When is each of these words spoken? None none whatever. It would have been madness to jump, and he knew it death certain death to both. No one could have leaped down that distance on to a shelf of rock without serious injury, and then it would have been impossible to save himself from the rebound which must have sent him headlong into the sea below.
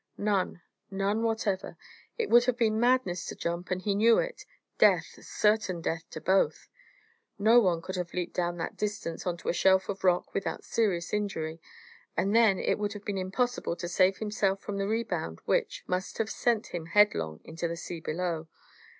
None 0.17 0.63
none 0.89 1.21
whatever. 1.21 1.77
It 2.17 2.31
would 2.31 2.45
have 2.45 2.57
been 2.57 2.79
madness 2.79 3.23
to 3.27 3.35
jump, 3.35 3.69
and 3.69 3.83
he 3.83 3.93
knew 3.93 4.17
it 4.17 4.45
death 4.79 5.05
certain 5.23 5.79
death 5.79 6.09
to 6.09 6.19
both. 6.19 6.67
No 7.37 7.59
one 7.59 7.83
could 7.83 7.95
have 7.97 8.11
leaped 8.11 8.33
down 8.35 8.57
that 8.57 8.75
distance 8.75 9.27
on 9.27 9.37
to 9.37 9.49
a 9.49 9.53
shelf 9.53 9.89
of 9.89 10.03
rock 10.03 10.33
without 10.33 10.63
serious 10.63 11.13
injury, 11.13 11.61
and 12.17 12.35
then 12.35 12.57
it 12.57 12.79
would 12.79 12.93
have 12.93 13.05
been 13.05 13.19
impossible 13.19 13.75
to 13.75 13.87
save 13.87 14.17
himself 14.17 14.59
from 14.59 14.77
the 14.77 14.87
rebound 14.87 15.39
which 15.45 15.83
must 15.85 16.17
have 16.17 16.31
sent 16.31 16.73
him 16.73 16.87
headlong 16.87 17.39
into 17.43 17.67
the 17.67 17.77
sea 17.77 17.99
below. 17.99 18.47